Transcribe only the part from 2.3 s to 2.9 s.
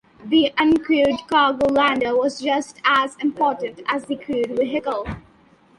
just